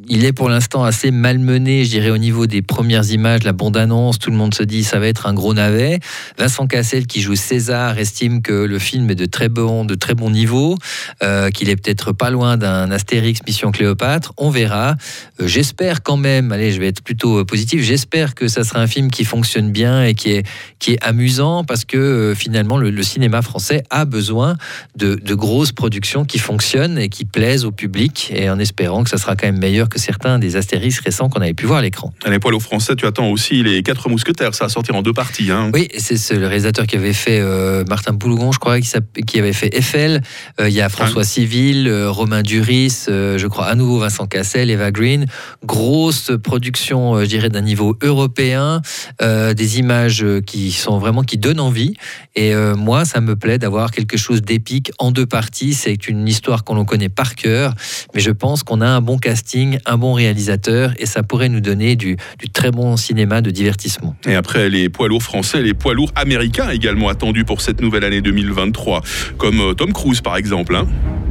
il 0.09 0.25
est 0.25 0.33
pour 0.33 0.49
l'instant 0.49 0.85
assez 0.85 1.11
malmené, 1.11 1.85
je 1.85 1.91
dirais, 1.91 2.11
au 2.11 2.19
niveau 2.19 2.47
des 2.47 2.63
premières 2.63 3.11
images, 3.11 3.43
la 3.45 3.53
bande-annonce. 3.53 4.19
Tout 4.19 4.31
le 4.31 4.37
monde 4.37 4.55
se 4.55 4.63
dit 4.63 4.85
ça 4.85 4.99
va 4.99 5.07
être 5.07 5.27
un 5.27 5.35
gros 5.35 5.55
navet. 5.55 6.01
Vincent 6.39 6.67
Cassel, 6.67 7.07
qui 7.07 7.21
joue 7.21 7.35
César, 7.35 7.99
estime 7.99 8.43
que 8.43 8.53
le 8.53 8.79
film 8.79 9.11
est 9.11 9.15
de 9.15 9.27
très 9.27 9.49
bon, 9.49 9.85
de 9.85 9.95
très 9.95 10.15
bon 10.15 10.31
niveau, 10.31 10.77
euh, 11.23 11.51
qu'il 11.51 11.69
est 11.69 11.77
peut-être 11.77 12.13
pas 12.13 12.31
loin 12.31 12.57
d'un 12.57 12.91
Astérix 12.91 13.41
Mission 13.47 13.73
Cléopâtre. 13.73 14.33
On 14.37 14.51
verra. 14.51 14.97
Euh, 15.41 15.47
j'espère 15.47 16.03
quand 16.03 16.17
même, 16.17 16.53
allez, 16.53 16.73
je 16.73 16.81
vais 16.81 16.89
être 16.89 17.03
plutôt 17.03 17.41
euh, 17.41 17.45
positif, 17.45 17.83
j'espère 17.83 18.35
que 18.35 18.49
ça 18.49 18.65
sera 18.65 18.81
un 18.81 18.87
film 18.87 19.11
qui 19.11 19.25
fonctionne 19.25 19.73
bien 19.73 20.05
et 20.05 20.15
qui 20.15 20.31
est, 20.31 20.47
qui 20.79 20.93
est 20.93 21.05
amusant 21.05 21.65
parce 21.65 21.85
que 21.85 22.35
finalement, 22.37 22.79
le, 22.79 22.91
le 22.91 23.03
cinéma 23.03 23.43
français 23.43 23.83
a 23.91 24.05
besoin 24.05 24.57
de, 24.97 25.15
de 25.15 25.35
grosses 25.35 25.73
productions 25.73 26.25
qui 26.25 26.39
fonctionnent 26.39 26.99
et 26.99 27.09
qui 27.09 27.25
plaisent 27.25 27.65
au 27.65 27.73
public 27.73 28.33
et 28.35 28.49
en 28.49 28.59
espérant 28.59 29.03
que 29.05 29.11
ça 29.11 29.19
sera 29.19 29.37
quand 29.37 29.47
même 29.47 29.59
meilleur 29.59 29.89
que 29.89 29.96
certains 29.99 30.39
des 30.39 30.57
Astérix 30.57 31.01
récents 31.01 31.29
qu'on 31.29 31.41
avait 31.41 31.55
pu 31.55 31.67
voir 31.67 31.79
à 31.79 31.83
l'écran. 31.83 32.13
Les 32.27 32.39
poids 32.39 32.51
lourds 32.51 32.63
français, 32.63 32.97
tu 32.97 33.07
attends 33.07 33.31
aussi 33.31 33.63
les 33.63 33.83
Quatre 33.83 34.09
Mousquetaires. 34.09 34.55
Ça 34.55 34.65
va 34.65 34.69
sortir 34.69 34.95
en 34.95 35.03
deux 35.03 35.13
parties. 35.13 35.51
hein. 35.51 35.71
Oui, 35.75 35.89
c'est 35.97 36.35
le 36.35 36.47
réalisateur 36.47 36.87
qui 36.87 36.97
avait 36.97 37.13
fait 37.13 37.41
euh, 37.41 37.85
Martin 37.89 38.15
Poulougon, 38.15 38.53
je 38.53 38.59
crois, 38.59 38.81
qui, 38.81 39.39
avait 39.39 39.53
fait 39.53 39.75
Eiffel. 39.77 40.23
Euh, 40.61 40.69
il 40.69 40.75
y 40.75 40.81
a 40.81 40.89
François 40.89 41.25
Civil, 41.25 41.89
euh, 41.89 42.11
Romain 42.11 42.43
Duris, 42.43 43.05
je 43.09 43.47
crois 43.47 43.67
à 43.67 43.75
nouveau 43.75 43.99
Vincent 43.99 44.27
Cassel, 44.27 44.71
Eva 44.71 44.91
Green. 44.91 45.27
Grosse 45.65 46.33
production, 46.43 47.21
je 47.21 47.27
dirais, 47.27 47.49
d'un 47.49 47.61
niveau 47.61 47.97
européen, 48.03 48.81
des 49.21 49.79
images 49.79 50.25
qui 50.47 50.73
sont 50.73 50.99
vraiment 50.99 51.23
qui 51.23 51.39
donnent 51.39 51.61
envie. 51.61 51.95
Et 52.35 52.55
moi, 52.55 53.05
ça 53.05 53.21
me 53.21 53.37
plaît 53.37 53.59
d'avoir 53.59 53.91
quelque 53.91 54.17
chose 54.17 54.43
d'épique 54.43 54.93
en 54.99 55.11
deux 55.11 55.27
parties. 55.27 55.75
C'est 55.75 56.09
une 56.09 56.29
histoire 56.29 56.65
qu'on 56.65 56.85
connaît 56.85 57.09
par 57.09 57.35
cœur, 57.35 57.75
mais 58.15 58.21
je 58.21 58.31
pense 58.31 58.63
qu'on 58.63 58.81
a 58.81 58.87
un 58.89 59.01
bon 59.01 59.19
casting, 59.19 59.79
un 59.87 59.97
bon 59.99 60.13
réalisateur, 60.13 60.93
et 60.99 61.07
ça 61.07 61.23
pourrait 61.23 61.49
nous 61.49 61.61
donner 61.61 61.97
du, 61.97 62.17
du 62.39 62.49
très 62.51 62.71
bon 62.71 62.97
cinéma 62.97 63.41
de 63.41 63.51
divertissement. 63.51 64.15
Et 64.27 64.35
après 64.35 64.69
les 64.69 64.89
poids 64.89 65.09
lourds 65.09 65.23
français, 65.23 65.63
les 65.63 65.75
poids 65.75 65.95
lourds 65.95 66.13
américains 66.17 66.71
également 66.71 67.09
attendus 67.09 67.45
pour 67.45 67.61
cette 67.61 67.81
nouvelle 67.81 68.05
année 68.05 68.21
2023, 68.21 69.03
comme 69.39 69.61
euh, 69.61 69.75
Tom 69.75 69.93
Cruise 69.93 70.21
par 70.21 70.37
exemple. 70.37 70.75
hein. 70.77 70.87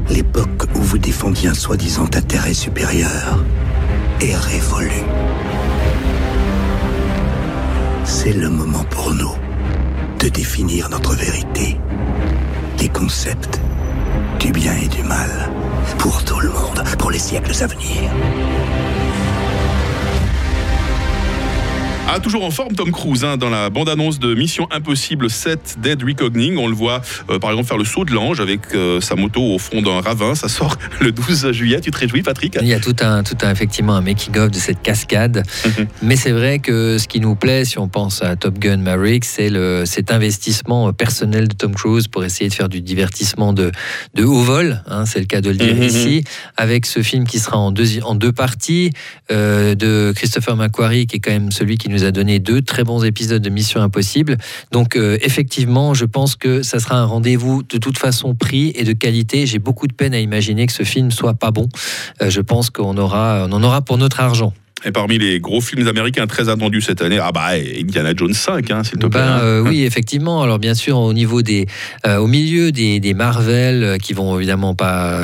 L'époque 0.09 0.63
où 0.75 0.81
vous 0.81 0.97
défendiez 0.97 1.49
un 1.49 1.53
soi-disant 1.53 2.05
intérêt 2.05 2.53
supérieur 2.53 3.43
est 4.21 4.35
révolue. 4.35 5.03
C'est 8.03 8.33
le 8.33 8.49
moment 8.49 8.83
pour 8.85 9.13
nous 9.13 9.33
de 10.19 10.29
définir 10.29 10.89
notre 10.89 11.15
vérité, 11.15 11.77
les 12.79 12.89
concepts 12.89 13.59
du 14.39 14.51
bien 14.51 14.73
et 14.81 14.87
du 14.87 15.03
mal, 15.03 15.49
pour 15.97 16.23
tout 16.23 16.39
le 16.39 16.49
monde, 16.49 16.83
pour 16.97 17.11
les 17.11 17.19
siècles 17.19 17.53
à 17.63 17.67
venir. 17.67 18.11
Ah, 22.07 22.19
toujours 22.19 22.43
en 22.45 22.51
forme 22.51 22.75
Tom 22.75 22.91
Cruise 22.91 23.23
hein, 23.25 23.35
dans 23.35 23.49
la 23.49 23.71
bande-annonce 23.71 24.19
de 24.19 24.35
Mission 24.35 24.67
Impossible 24.71 25.27
7 25.29 25.77
Dead 25.81 26.03
Reckoning. 26.03 26.55
On 26.57 26.67
le 26.67 26.75
voit 26.75 27.01
euh, 27.31 27.39
par 27.39 27.49
exemple 27.49 27.67
faire 27.67 27.77
le 27.79 27.83
saut 27.83 28.05
de 28.05 28.11
l'ange 28.13 28.39
avec 28.39 28.59
euh, 28.75 29.01
sa 29.01 29.15
moto 29.15 29.41
au 29.41 29.57
fond 29.57 29.81
d'un 29.81 30.01
ravin. 30.01 30.35
Ça 30.35 30.47
sort 30.47 30.77
le 31.01 31.11
12 31.11 31.51
juillet. 31.51 31.81
Tu 31.81 31.89
te 31.89 31.97
réjouis 31.97 32.21
Patrick? 32.21 32.57
Il 32.61 32.67
y 32.67 32.75
a 32.75 32.79
tout 32.79 32.95
un, 33.01 33.23
tout 33.23 33.35
un 33.41 33.49
effectivement 33.51 33.95
un 33.95 34.01
making-of 34.01 34.51
de 34.51 34.55
cette 34.57 34.83
cascade. 34.83 35.43
Mhm. 35.65 35.87
Mais 36.03 36.15
c'est 36.15 36.31
vrai 36.31 36.59
que 36.59 36.99
ce 36.99 37.07
qui 37.07 37.19
nous 37.19 37.33
plaît, 37.35 37.65
si 37.65 37.79
on 37.79 37.87
pense 37.87 38.21
à 38.21 38.35
Top 38.35 38.59
Gun 38.59 38.77
Maverick, 38.77 39.25
c'est 39.25 39.49
cet 39.85 40.11
investissement 40.11 40.93
personnel 40.93 41.47
de 41.47 41.55
Tom 41.55 41.73
Cruise 41.73 42.07
pour 42.07 42.23
essayer 42.23 42.49
de 42.49 42.53
faire 42.53 42.69
du 42.69 42.81
divertissement 42.81 43.51
de, 43.51 43.71
de 44.13 44.23
haut 44.23 44.41
vol. 44.43 44.83
hein, 44.87 45.05
c'est 45.07 45.19
le 45.19 45.25
cas 45.25 45.41
de 45.41 45.49
le 45.49 45.57
dire 45.57 45.73
Mhm. 45.75 45.83
ici. 45.83 46.23
Avec 46.55 46.85
ce 46.85 47.01
film 47.01 47.25
qui 47.25 47.39
sera 47.39 47.57
en 47.57 47.71
deux, 47.71 47.99
en 48.03 48.13
deux 48.13 48.31
parties 48.31 48.91
euh, 49.31 49.73
de 49.73 50.13
Christopher 50.15 50.55
McQuarrie, 50.55 51.07
qui 51.07 51.15
est 51.17 51.19
quand 51.19 51.31
même 51.31 51.51
celui 51.51 51.77
qui 51.79 51.89
nous 51.89 51.94
a 52.03 52.11
donné 52.11 52.39
deux 52.39 52.61
très 52.61 52.83
bons 52.83 53.03
épisodes 53.03 53.41
de 53.41 53.49
Mission 53.49 53.81
Impossible. 53.81 54.37
Donc 54.71 54.95
euh, 54.95 55.17
effectivement, 55.21 55.93
je 55.93 56.05
pense 56.05 56.35
que 56.35 56.63
ça 56.63 56.79
sera 56.79 56.97
un 56.97 57.05
rendez-vous 57.05 57.63
de 57.63 57.77
toute 57.77 57.97
façon 57.97 58.35
prix 58.35 58.71
et 58.75 58.83
de 58.83 58.93
qualité. 58.93 59.45
J'ai 59.45 59.59
beaucoup 59.59 59.87
de 59.87 59.93
peine 59.93 60.13
à 60.13 60.19
imaginer 60.19 60.65
que 60.67 60.73
ce 60.73 60.83
film 60.83 61.11
soit 61.11 61.35
pas 61.35 61.51
bon. 61.51 61.69
Euh, 62.21 62.29
je 62.29 62.41
pense 62.41 62.69
qu'on 62.69 62.97
aura, 62.97 63.45
on 63.47 63.51
en 63.53 63.63
aura 63.63 63.81
pour 63.81 63.97
notre 63.97 64.19
argent. 64.19 64.53
Et 64.87 64.91
parmi 64.91 65.17
les 65.17 65.39
gros 65.39 65.61
films 65.61 65.87
américains 65.87 66.27
très 66.27 66.47
attendus 66.47 66.81
cette 66.81 67.01
année, 67.01 67.17
ah 67.19 67.31
bah 67.31 67.53
Indiana 67.79 68.11
Jones 68.15 68.33
5, 68.33 68.69
hein, 68.69 68.83
s'il 68.83 68.99
te 68.99 69.07
plaît. 69.07 69.19
Ben, 69.19 69.27
hein. 69.27 69.39
euh, 69.41 69.61
oui, 69.61 69.83
effectivement. 69.83 70.43
Alors 70.43 70.59
bien 70.59 70.75
sûr, 70.75 70.99
au 70.99 71.11
niveau 71.13 71.41
des, 71.41 71.65
euh, 72.05 72.17
au 72.17 72.27
milieu 72.27 72.71
des, 72.71 72.99
des 72.99 73.13
Marvel 73.15 73.83
euh, 73.83 73.97
qui 73.97 74.13
vont 74.13 74.37
évidemment 74.37 74.75
pas 74.75 75.21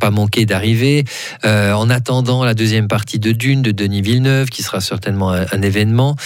pas 0.00 0.10
manquer 0.10 0.46
d'arriver. 0.46 1.04
Euh, 1.44 1.72
en 1.72 1.90
attendant 1.90 2.42
la 2.42 2.54
deuxième 2.54 2.88
partie 2.88 3.18
de 3.18 3.32
Dune 3.32 3.60
de 3.60 3.70
Denis 3.70 4.00
Villeneuve, 4.00 4.48
qui 4.48 4.62
sera 4.62 4.80
certainement 4.80 5.30
un, 5.30 5.44
un 5.52 5.62
événement, 5.62 6.16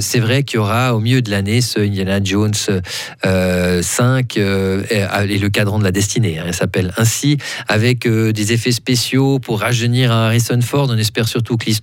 c'est 0.00 0.18
vrai 0.20 0.42
qu'il 0.42 0.56
y 0.56 0.60
aura 0.60 0.94
au 0.96 1.00
milieu 1.00 1.22
de 1.22 1.30
l'année 1.30 1.60
ce 1.60 1.78
Indiana 1.78 2.18
Jones 2.22 2.52
euh, 3.24 3.82
5 3.82 4.36
euh, 4.36 4.82
et, 4.90 5.32
et 5.34 5.38
le 5.38 5.48
cadran 5.48 5.78
de 5.78 5.84
la 5.84 5.92
destinée. 5.92 6.38
hein, 6.38 6.44
elle 6.48 6.54
s'appelle 6.54 6.92
ainsi, 6.96 7.36
avec 7.68 8.08
des 8.08 8.52
effets 8.52 8.72
spéciaux 8.72 9.38
pour 9.38 9.60
rajeunir 9.60 10.10
un 10.12 10.26
Harrison 10.26 10.60
Ford. 10.60 10.88
On 10.90 10.98
espère 10.98 11.28
surtout 11.28 11.56
que 11.56 11.66
l'his- 11.66 11.80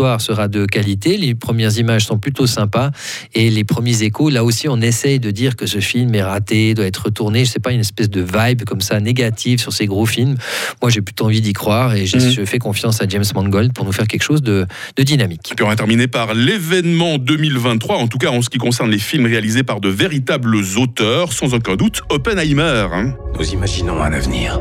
l'histoire 0.00 0.20
sera 0.22 0.48
de 0.48 0.64
qualité. 0.64 1.18
Les 1.18 1.34
premières 1.34 1.76
images 1.78 2.06
sont 2.06 2.16
plutôt 2.18 2.46
sympas 2.46 2.90
et 3.34 3.50
les 3.50 3.64
premiers 3.64 4.02
échos, 4.02 4.30
là 4.30 4.44
aussi, 4.44 4.66
on 4.66 4.80
essaye 4.80 5.20
de 5.20 5.30
dire 5.30 5.56
que 5.56 5.66
ce 5.66 5.80
film 5.80 6.14
est 6.14 6.22
raté, 6.22 6.72
doit 6.72 6.86
être 6.86 7.04
retourné. 7.04 7.44
Je 7.44 7.50
sais 7.50 7.60
pas, 7.60 7.72
une 7.72 7.80
espèce 7.80 8.08
de 8.08 8.22
vibe 8.22 8.64
comme 8.64 8.80
ça 8.80 8.98
négative 8.98 9.60
sur 9.60 9.74
ces 9.74 9.84
gros 9.84 10.06
films. 10.06 10.36
Moi, 10.80 10.90
j'ai 10.90 11.02
plutôt 11.02 11.26
envie 11.26 11.42
d'y 11.42 11.52
croire 11.52 11.94
et 11.94 12.04
Mhm. 12.06 12.30
je 12.30 12.44
fais 12.46 12.58
confiance 12.58 13.02
à 13.02 13.06
James 13.08 13.24
Mangold 13.34 13.74
pour 13.74 13.84
nous 13.84 13.92
faire 13.92 14.06
quelque 14.08 14.22
chose 14.22 14.42
de, 14.42 14.66
de 14.96 15.02
dynamique. 15.02 15.50
Et 15.52 15.54
puis 15.54 15.64
on 15.64 15.68
va 15.68 15.76
terminer 15.76 16.08
par 16.08 16.32
l'événement 16.32 17.18
2023, 17.18 17.96
en 17.98 18.08
tout 18.08 18.16
cas 18.18 18.30
en 18.30 18.40
ce 18.40 18.48
qui 18.48 18.56
concerne 18.58 18.90
les 18.90 18.98
films 18.98 19.26
réalisés 19.26 19.64
par 19.64 19.80
de 19.80 19.90
véritables 19.90 20.56
auteurs, 20.78 21.32
sans 21.34 21.52
aucun 21.52 21.76
doute 21.76 22.00
Oppenheimer. 22.08 22.86
hein. 22.92 23.12
Nous 23.38 23.50
imaginons 23.50 24.02
un 24.02 24.12
avenir 24.14 24.58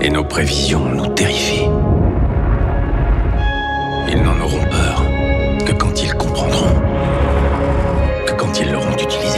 et 0.00 0.10
nos 0.10 0.24
prévisions 0.24 0.92
nous 0.94 1.06
terrifient. 1.14 1.68
Ils 4.12 4.20
n'en 4.22 4.40
auront 4.40 4.64
peur 4.64 5.04
que 5.64 5.72
quand 5.72 6.02
ils 6.02 6.12
comprendront, 6.14 6.74
que 8.26 8.32
quand 8.32 8.58
ils 8.58 8.72
l'auront 8.72 8.92
utilisé. 8.94 9.29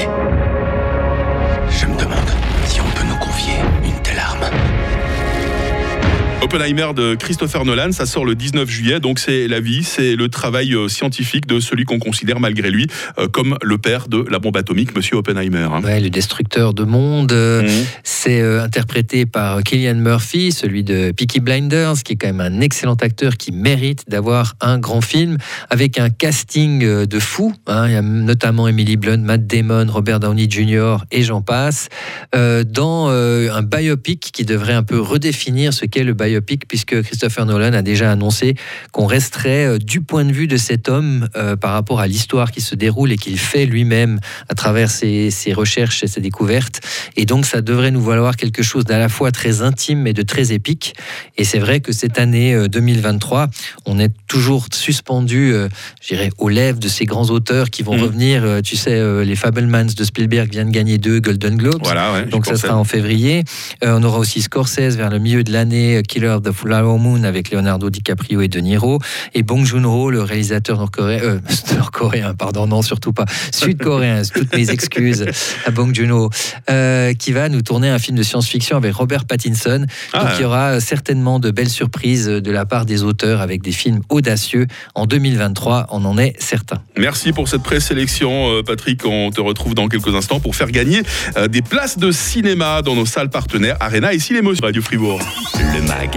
Oppenheimer 6.42 6.88
de 6.96 7.14
Christopher 7.14 7.64
Nolan, 7.64 7.92
ça 7.92 8.04
sort 8.04 8.24
le 8.24 8.34
19 8.34 8.68
juillet, 8.68 8.98
donc 8.98 9.20
c'est 9.20 9.46
la 9.46 9.60
vie, 9.60 9.84
c'est 9.84 10.16
le 10.16 10.28
travail 10.28 10.74
euh, 10.74 10.88
scientifique 10.88 11.46
de 11.46 11.60
celui 11.60 11.84
qu'on 11.84 12.00
considère 12.00 12.40
malgré 12.40 12.68
lui 12.70 12.88
euh, 13.18 13.28
comme 13.28 13.56
le 13.62 13.78
père 13.78 14.08
de 14.08 14.26
la 14.28 14.40
bombe 14.40 14.56
atomique, 14.56 14.94
Monsieur 14.96 15.16
Oppenheimer. 15.18 15.68
hein. 15.72 15.80
Ouais, 15.84 16.00
le 16.00 16.10
destructeur 16.10 16.74
de 16.74 16.82
monde, 16.82 17.30
euh, 17.30 17.62
Mhm. 17.62 17.68
c'est 18.02 18.42
interprété 18.58 19.24
par 19.24 19.62
Killian 19.62 19.94
Murphy, 19.94 20.50
celui 20.50 20.82
de 20.82 21.12
Peaky 21.12 21.38
Blinders, 21.38 22.02
qui 22.04 22.14
est 22.14 22.16
quand 22.16 22.26
même 22.32 22.40
un 22.40 22.60
excellent 22.60 22.94
acteur 22.96 23.36
qui 23.36 23.52
mérite 23.52 24.02
d'avoir 24.08 24.54
un 24.60 24.78
grand 24.80 25.00
film 25.00 25.36
avec 25.70 25.98
un 26.00 26.10
casting 26.10 27.06
de 27.06 27.18
fou. 27.20 27.54
hein. 27.68 27.86
Il 27.86 27.92
y 27.92 27.96
a 27.96 28.02
notamment 28.02 28.66
Emily 28.66 28.96
Blunt, 28.96 29.18
Matt 29.18 29.46
Damon, 29.46 29.86
Robert 29.88 30.18
Downey 30.18 30.48
Jr. 30.50 30.96
et 31.12 31.22
j'en 31.22 31.40
passe, 31.40 31.88
euh, 32.34 32.64
dans 32.64 33.10
euh, 33.10 33.52
un 33.52 33.62
biopic 33.62 34.30
qui 34.32 34.44
devrait 34.44 34.72
un 34.74 34.82
peu 34.82 34.98
redéfinir 35.00 35.72
ce 35.72 35.84
qu'est 35.86 36.02
le 36.04 36.14
biopic, 36.14 36.31
puisque 36.40 37.02
Christopher 37.02 37.46
Nolan 37.46 37.72
a 37.72 37.82
déjà 37.82 38.10
annoncé 38.10 38.54
qu'on 38.92 39.06
resterait 39.06 39.66
euh, 39.66 39.78
du 39.78 40.00
point 40.00 40.24
de 40.24 40.32
vue 40.32 40.46
de 40.46 40.56
cet 40.56 40.88
homme 40.88 41.28
euh, 41.36 41.56
par 41.56 41.72
rapport 41.72 42.00
à 42.00 42.06
l'histoire 42.06 42.50
qui 42.50 42.60
se 42.60 42.74
déroule 42.74 43.12
et 43.12 43.16
qu'il 43.16 43.38
fait 43.38 43.66
lui-même 43.66 44.20
à 44.48 44.54
travers 44.54 44.90
ses, 44.90 45.30
ses 45.30 45.52
recherches 45.52 46.02
et 46.02 46.06
ses 46.06 46.20
découvertes. 46.20 46.80
Et 47.16 47.24
donc, 47.26 47.46
ça 47.46 47.60
devrait 47.60 47.90
nous 47.90 48.02
valoir 48.02 48.36
quelque 48.36 48.62
chose 48.62 48.84
d'à 48.84 48.98
la 48.98 49.08
fois 49.08 49.30
très 49.30 49.62
intime 49.62 50.06
et 50.06 50.12
de 50.12 50.22
très 50.22 50.52
épique. 50.52 50.94
Et 51.36 51.44
c'est 51.44 51.58
vrai 51.58 51.80
que 51.80 51.92
cette 51.92 52.18
année 52.18 52.54
euh, 52.54 52.68
2023, 52.68 53.48
on 53.86 53.98
est 53.98 54.12
toujours 54.28 54.66
suspendu, 54.72 55.52
euh, 55.52 55.68
je 56.00 56.08
dirais, 56.08 56.30
aux 56.38 56.48
lèvres 56.48 56.78
de 56.78 56.88
ces 56.88 57.04
grands 57.04 57.30
auteurs 57.30 57.70
qui 57.70 57.82
vont 57.82 57.94
Mhm. 57.96 58.02
revenir. 58.02 58.44
Euh, 58.44 58.60
Tu 58.62 58.76
sais, 58.76 58.92
euh, 58.94 59.24
les 59.24 59.36
Fablemans 59.36 59.84
de 59.96 60.04
Spielberg 60.04 60.50
viennent 60.50 60.68
de 60.68 60.72
gagner 60.72 60.96
deux 60.98 61.20
Golden 61.20 61.56
Globes. 61.56 61.80
Voilà, 61.82 62.12
ouais, 62.12 62.24
Donc 62.26 62.44
ça 62.46 62.52
pensais. 62.52 62.66
sera 62.68 62.76
en 62.78 62.84
février. 62.84 63.44
Euh, 63.84 63.96
on 63.98 64.02
aura 64.04 64.18
aussi 64.18 64.40
Scorsese 64.42 64.96
vers 64.96 65.10
le 65.10 65.18
milieu 65.18 65.42
de 65.44 65.52
l'année, 65.52 65.96
euh, 65.96 66.02
Killer 66.22 66.34
of 66.34 66.42
the 66.42 66.52
Flower 66.52 66.98
Moon 67.00 67.24
avec 67.24 67.50
Leonardo 67.50 67.90
DiCaprio 67.90 68.42
et 68.42 68.48
De 68.48 68.60
Niro, 68.60 69.00
et 69.34 69.42
Bong 69.42 69.64
Joon-ho, 69.64 70.08
le 70.08 70.22
réalisateur 70.22 70.78
nord-coréen, 70.78 71.20
euh, 71.20 71.38
nord-coréen, 71.74 72.34
pardon, 72.34 72.68
non 72.68 72.80
surtout 72.80 73.12
pas, 73.12 73.24
sud-coréen, 73.50 74.22
toutes 74.32 74.54
mes 74.54 74.70
excuses 74.70 75.26
à 75.66 75.72
Bong 75.72 75.92
Joon-ho, 75.92 76.30
euh, 76.70 77.12
qui 77.14 77.32
va 77.32 77.48
nous 77.48 77.62
tourner 77.62 77.88
un 77.88 77.98
film 77.98 78.16
de 78.16 78.22
science-fiction 78.22 78.76
avec 78.76 78.94
Robert 78.94 79.24
Pattinson. 79.24 79.84
Ah. 80.12 80.20
Donc 80.20 80.28
il 80.38 80.42
y 80.42 80.44
aura 80.44 80.78
certainement 80.78 81.40
de 81.40 81.50
belles 81.50 81.68
surprises 81.68 82.26
de 82.26 82.50
la 82.52 82.66
part 82.66 82.86
des 82.86 83.02
auteurs 83.02 83.40
avec 83.40 83.62
des 83.62 83.72
films 83.72 84.02
audacieux 84.08 84.68
en 84.94 85.06
2023, 85.06 85.88
on 85.90 86.04
en 86.04 86.18
est 86.18 86.40
certain. 86.40 86.82
Merci 86.96 87.32
pour 87.32 87.48
cette 87.48 87.64
présélection, 87.64 88.58
euh, 88.58 88.62
Patrick. 88.62 89.04
On 89.04 89.30
te 89.30 89.40
retrouve 89.40 89.74
dans 89.74 89.88
quelques 89.88 90.14
instants 90.14 90.38
pour 90.38 90.54
faire 90.54 90.70
gagner 90.70 91.02
euh, 91.36 91.48
des 91.48 91.62
places 91.62 91.98
de 91.98 92.12
cinéma 92.12 92.82
dans 92.82 92.94
nos 92.94 93.06
salles 93.06 93.30
partenaires 93.30 93.76
Arena 93.80 94.12
et 94.12 94.20
Cinémo 94.20 94.54
sur 94.54 94.64
Radio 94.64 94.82
Fribourg. 94.82 95.20
Le 95.54 95.82
MAG, 95.82 96.11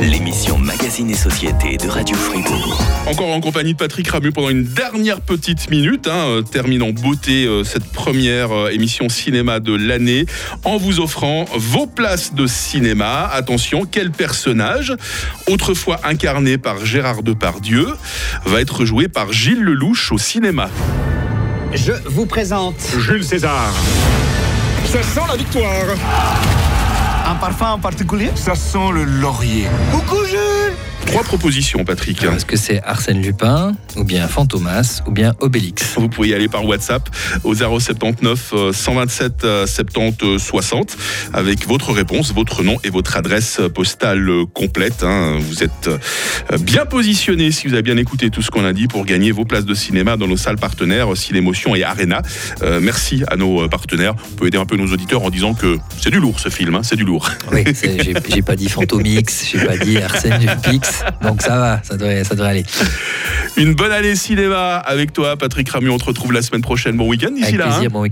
l'émission 0.00 0.58
Magazine 0.58 1.10
et 1.10 1.14
Société 1.14 1.76
de 1.76 1.88
Radio 1.88 2.16
Fribourg. 2.16 2.82
Encore 3.06 3.28
en 3.28 3.40
compagnie 3.40 3.72
de 3.72 3.78
Patrick 3.78 4.08
Ramu 4.08 4.32
pendant 4.32 4.50
une 4.50 4.64
dernière 4.64 5.20
petite 5.20 5.70
minute. 5.70 6.08
Hein, 6.08 6.26
euh, 6.26 6.42
termine 6.42 6.82
en 6.82 6.90
beauté 6.90 7.46
euh, 7.46 7.64
cette 7.64 7.84
première 7.92 8.52
euh, 8.52 8.70
émission 8.70 9.08
cinéma 9.08 9.60
de 9.60 9.74
l'année 9.74 10.26
en 10.64 10.76
vous 10.76 11.00
offrant 11.00 11.44
vos 11.54 11.86
places 11.86 12.34
de 12.34 12.46
cinéma. 12.46 13.28
Attention, 13.32 13.84
quel 13.90 14.10
personnage, 14.10 14.94
autrefois 15.48 16.00
incarné 16.04 16.58
par 16.58 16.84
Gérard 16.84 17.22
Depardieu, 17.22 17.86
va 18.44 18.60
être 18.60 18.84
joué 18.84 19.08
par 19.08 19.32
Gilles 19.32 19.62
Lelouch 19.62 20.12
au 20.12 20.18
cinéma? 20.18 20.68
Je 21.74 21.92
vous 22.06 22.26
présente 22.26 22.80
Jules 22.98 23.24
César. 23.24 23.72
Ça 24.84 25.02
sent 25.02 25.20
la 25.28 25.36
victoire. 25.36 25.84
Un 27.28 27.34
parfum 27.34 27.72
en 27.72 27.78
particulier? 27.78 28.30
Ça 28.34 28.54
sent 28.54 28.90
le 28.92 29.04
laurier. 29.04 29.68
Coucou 29.92 30.24
Trois 31.08 31.22
propositions, 31.24 31.84
Patrick. 31.84 32.22
Est-ce 32.22 32.44
que 32.44 32.56
c'est 32.56 32.82
Arsène 32.84 33.22
Lupin, 33.22 33.74
ou 33.96 34.04
bien 34.04 34.28
Fantomas, 34.28 35.00
ou 35.06 35.10
bien 35.10 35.34
Obélix 35.40 35.94
Vous 35.96 36.08
pouvez 36.08 36.28
y 36.28 36.34
aller 36.34 36.48
par 36.48 36.64
WhatsApp 36.66 37.08
au 37.44 37.54
079 37.54 38.50
euh, 38.52 38.72
127 38.72 39.44
euh, 39.44 39.66
70 39.66 40.38
60 40.38 40.96
avec 41.32 41.66
votre 41.66 41.92
réponse, 41.92 42.32
votre 42.34 42.62
nom 42.62 42.76
et 42.84 42.90
votre 42.90 43.16
adresse 43.16 43.60
postale 43.74 44.28
euh, 44.28 44.44
complète. 44.46 45.02
hein. 45.02 45.38
Vous 45.40 45.62
êtes 45.64 45.88
euh, 45.88 46.58
bien 46.58 46.84
positionné 46.84 47.50
si 47.52 47.66
vous 47.66 47.72
avez 47.72 47.82
bien 47.82 47.96
écouté 47.96 48.28
tout 48.30 48.42
ce 48.42 48.50
qu'on 48.50 48.64
a 48.66 48.72
dit 48.74 48.86
pour 48.86 49.04
gagner 49.06 49.32
vos 49.32 49.44
places 49.46 49.64
de 49.64 49.74
cinéma 49.74 50.16
dans 50.18 50.28
nos 50.28 50.36
salles 50.36 50.58
partenaires 50.58 51.16
Cinémotion 51.16 51.74
et 51.74 51.84
Arena. 51.84 52.20
Euh, 52.62 52.80
merci 52.82 53.22
à 53.28 53.36
nos 53.36 53.62
euh, 53.62 53.68
partenaires. 53.68 54.14
On 54.32 54.34
peut 54.36 54.46
aider 54.48 54.58
un 54.58 54.66
peu 54.66 54.76
nos 54.76 54.92
auditeurs 54.92 55.22
en 55.24 55.30
disant 55.30 55.54
que 55.54 55.78
c'est 56.00 56.10
du 56.10 56.20
lourd 56.20 56.38
ce 56.38 56.50
film, 56.50 56.74
hein, 56.74 56.82
c'est 56.82 56.96
du 56.96 57.04
lourd. 57.04 57.30
Oui, 57.50 57.64
j'ai 58.28 58.42
pas 58.42 58.56
dit 58.56 58.68
Fantomix, 58.68 59.48
j'ai 59.50 59.64
pas 59.64 59.76
dit 59.78 59.96
Arsène 59.98 60.38
Lupix, 60.40 60.97
donc 61.22 61.42
ça 61.42 61.58
va, 61.58 61.80
ça 61.82 61.96
devrait, 61.96 62.24
ça 62.24 62.34
devrait 62.34 62.50
aller. 62.50 62.64
Une 63.56 63.74
bonne 63.74 63.92
année 63.92 64.14
cinéma 64.14 64.76
avec 64.76 65.12
toi, 65.12 65.36
Patrick 65.36 65.68
Ramu. 65.68 65.90
On 65.90 65.98
te 65.98 66.04
retrouve 66.04 66.32
la 66.32 66.42
semaine 66.42 66.62
prochaine. 66.62 66.96
Bon 66.96 67.08
week-end 67.08 67.30
d'ici 67.30 67.56
là. 67.56 67.66
hein. 67.66 67.70
plaisir, 67.70 67.90
bon 67.90 68.00
week-end. 68.02 68.06